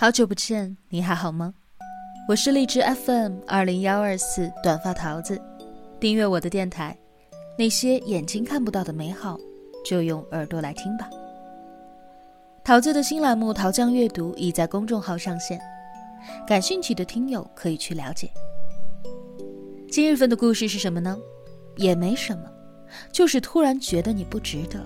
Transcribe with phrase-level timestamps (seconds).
[0.00, 1.52] 好久不见，你还好吗？
[2.28, 5.42] 我是荔枝 FM 二零幺二四短发桃子，
[5.98, 6.96] 订阅我的电台，
[7.58, 9.36] 那些眼睛看不到的美好，
[9.84, 11.10] 就用耳朵来听吧。
[12.62, 15.60] 桃子的新栏目《桃酱阅读》已在公众号上线，
[16.46, 18.30] 感兴趣的听友可以去了解。
[19.90, 21.18] 今日份的故事是什么呢？
[21.74, 22.44] 也没什么，
[23.10, 24.78] 就是突然觉得你不值得。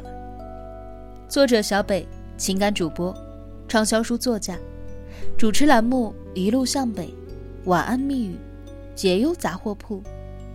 [1.28, 2.08] 作者小北，
[2.38, 3.14] 情感主播，
[3.68, 4.56] 畅销书作家。
[5.36, 7.06] 主持栏目《一路向北》，
[7.64, 8.36] 晚安密语，
[8.94, 10.02] 解忧杂货铺，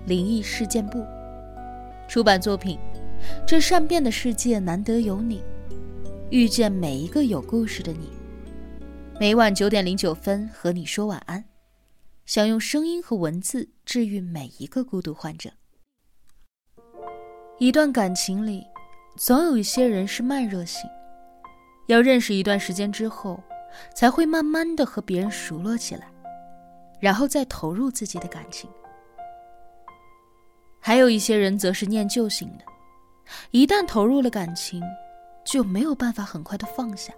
[0.05, 1.05] 灵异事件部。
[2.07, 2.79] 出版作品：
[3.45, 5.43] 这善变的世界难得有你，
[6.29, 8.09] 遇见每一个有故事的你。
[9.19, 11.43] 每晚九点零九分和你说晚安，
[12.25, 15.49] 想用声音和文字治愈每一个孤独患者。
[17.59, 18.63] 一段感情里，
[19.17, 20.89] 总有一些人是慢热型，
[21.87, 23.43] 要认识一段时间之后。
[23.93, 26.11] 才会慢慢的和别人熟络起来，
[26.99, 28.69] 然后再投入自己的感情。
[30.79, 32.63] 还有一些人则是念旧型的，
[33.51, 34.81] 一旦投入了感情，
[35.45, 37.13] 就没有办法很快的放下，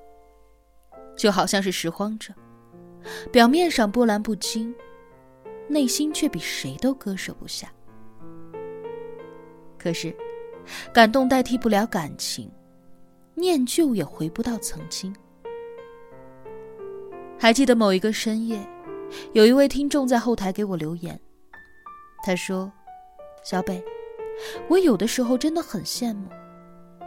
[1.15, 2.33] 就好像是拾荒者，
[3.31, 4.73] 表面上波澜不惊，
[5.67, 7.71] 内心却比谁都割舍不下。
[9.77, 10.15] 可是，
[10.91, 12.51] 感动代替不了感情，
[13.35, 15.15] 念旧也回不到曾经。
[17.39, 18.59] 还记得某一个深夜，
[19.31, 21.17] 有一位听众在后台给我留言。
[22.21, 22.69] 他说
[23.45, 23.81] ：“小北，
[24.67, 26.27] 我有的时候真的很羡慕，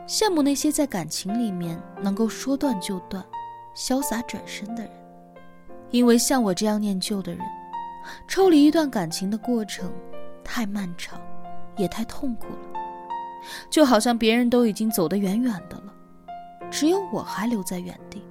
[0.09, 3.23] 羡慕那些在感情里面能够说断就断、
[3.77, 4.91] 潇洒转身的人。
[5.91, 7.45] 因为像我这样念旧的人，
[8.27, 9.93] 抽离一段感情的过程
[10.43, 11.21] 太漫长，
[11.77, 12.81] 也太痛苦了。
[13.69, 15.93] 就好像别人都已经走得远远的了，
[16.71, 18.23] 只有我还留在原地。”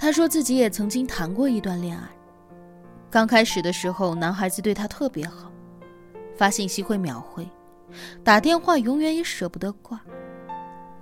[0.00, 2.08] 他说自己也曾经谈过一段恋爱，
[3.10, 5.52] 刚开始的时候，男孩子对他特别好，
[6.34, 7.46] 发信息会秒回，
[8.24, 10.00] 打电话永远也舍不得挂，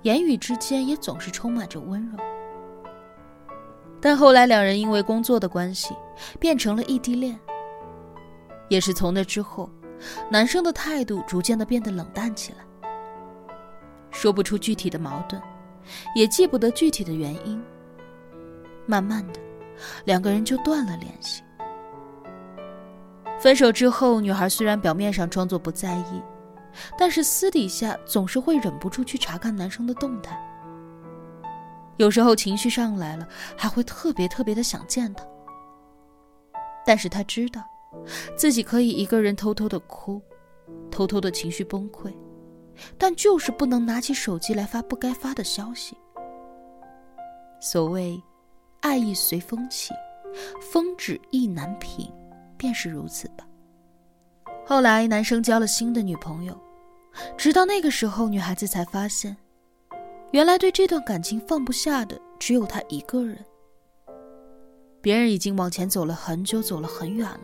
[0.01, 2.17] 言语之间也总是充满着温柔。
[4.01, 5.95] 但后来两人因为工作的关系，
[6.37, 7.39] 变成了异地恋。
[8.67, 9.69] 也是从那之后，
[10.29, 12.89] 男生的态度逐渐的变得冷淡起来，
[14.11, 15.41] 说不出具体的矛盾，
[16.17, 17.63] 也记不得具体的原因。
[18.89, 19.39] 慢慢的，
[20.05, 21.43] 两个人就断了联系。
[23.39, 26.23] 分手之后，女孩虽然表面上装作不在意，
[26.97, 30.35] 但是私底下总是会忍不住去查看男生的动态。
[31.97, 35.23] 有时候情绪上来了，还会特别特别的想见他。
[36.83, 37.61] 但是她知道，
[38.35, 40.19] 自己可以一个人偷偷的哭，
[40.89, 42.11] 偷偷的情绪崩溃，
[42.97, 45.95] 但就是不能拿起手机来发不该发的消息。
[47.61, 48.19] 所谓。
[48.81, 49.93] 爱意随风起，
[50.71, 52.11] 风止意难平，
[52.57, 53.45] 便是如此吧。
[54.65, 56.57] 后来，男生交了新的女朋友，
[57.37, 59.35] 直到那个时候，女孩子才发现，
[60.31, 63.37] 原来对这段感情放不下的只有他一个人。
[65.01, 67.41] 别人已经往前走了很久，走了很远了，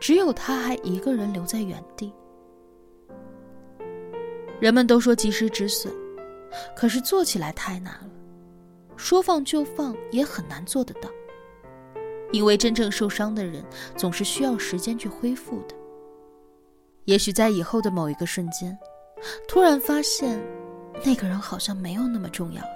[0.00, 2.12] 只有他还一个人留在原地。
[4.60, 5.92] 人们都说及时止损，
[6.76, 8.10] 可是做起来太难了。
[9.00, 11.08] 说放就放也很难做得到，
[12.32, 13.64] 因为真正受伤的人
[13.96, 15.74] 总是需要时间去恢复的。
[17.06, 18.78] 也许在以后的某一个瞬间，
[19.48, 20.38] 突然发现
[21.02, 22.68] 那个人好像没有那么重要了。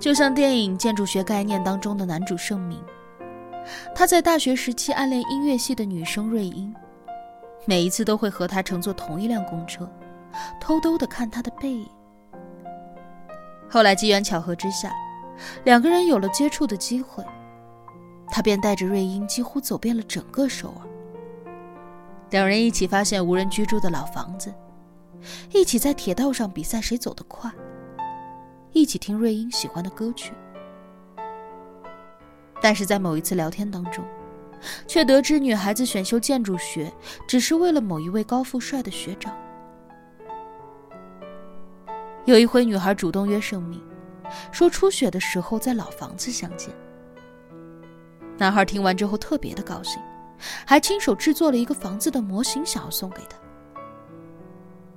[0.00, 2.82] 就像电影《建筑学概念》当中的男主盛明，
[3.94, 6.74] 他在大学时期暗恋音乐系的女生瑞英，
[7.64, 9.88] 每一次都会和她乘坐同一辆公车，
[10.60, 11.88] 偷偷的看她的背影。
[13.68, 14.92] 后来机缘巧合之下，
[15.64, 17.24] 两个人有了接触的机会，
[18.28, 20.86] 他便带着瑞英几乎走遍了整个首尔。
[22.30, 24.52] 两人一起发现无人居住的老房子，
[25.52, 27.50] 一起在铁道上比赛谁走得快，
[28.72, 30.32] 一起听瑞英喜欢的歌曲。
[32.60, 34.04] 但是在某一次聊天当中，
[34.86, 36.92] 却得知女孩子选修建筑学
[37.28, 39.36] 只是为了某一位高富帅的学长。
[42.26, 43.80] 有一回，女孩主动约盛明，
[44.50, 46.74] 说初雪的时候在老房子相见。
[48.36, 50.02] 男孩听完之后特别的高兴，
[50.66, 53.38] 还亲手制作了一个房子的模型，想要送给她。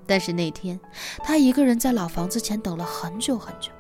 [0.08, 0.80] 但是那天，
[1.24, 3.72] 他一个人在老房子前等了很久很久。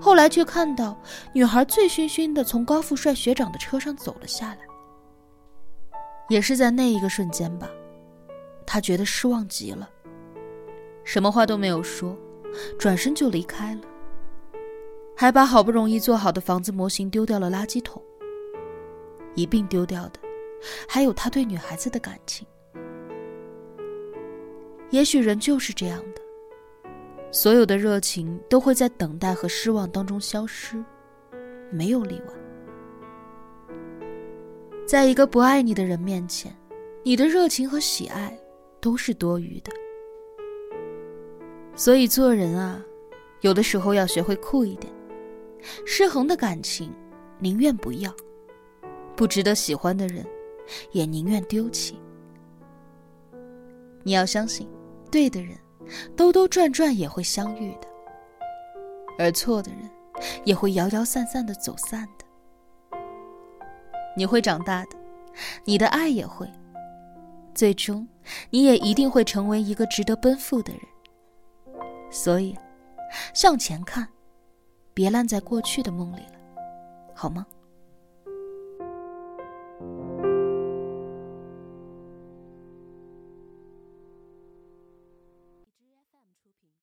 [0.00, 1.00] 后来却看到
[1.32, 4.58] 女孩醉醺醺的从高富帅学长的车上走了下来。
[6.28, 7.70] 也是在那一个瞬间吧，
[8.66, 9.88] 他觉得失望极了。
[11.06, 12.18] 什么话都没有说，
[12.76, 13.82] 转身就离开了。
[15.14, 18.02] 还把好不容易做好的房子模型丢掉了垃圾桶。
[19.36, 20.18] 一并丢掉的，
[20.88, 22.44] 还有他对女孩子的感情。
[24.90, 26.20] 也许人就是这样的，
[27.30, 30.82] 所有的热情都会在等待和失望当中消失，
[31.70, 32.34] 没有例外。
[34.86, 36.52] 在一个不爱你的人面前，
[37.04, 38.36] 你的热情和喜爱
[38.80, 39.70] 都是多余的。
[41.76, 42.82] 所以做人啊，
[43.42, 44.90] 有的时候要学会酷一点，
[45.84, 46.90] 失衡的感情
[47.38, 48.10] 宁愿不要，
[49.14, 50.26] 不值得喜欢的人
[50.90, 52.00] 也宁愿丢弃。
[54.02, 54.66] 你要相信，
[55.10, 55.54] 对的人
[56.16, 57.88] 兜兜转转也会相遇的，
[59.18, 59.80] 而错的人
[60.44, 62.98] 也会摇摇散散的走散的。
[64.16, 64.96] 你会长大的，
[65.64, 66.50] 你的爱也会，
[67.54, 68.08] 最终
[68.48, 70.80] 你也一定会成为一个值得奔赴的人。
[72.10, 72.56] 所以，
[73.34, 74.06] 向前看，
[74.94, 76.38] 别烂在过去的梦里了，
[77.14, 77.46] 好吗？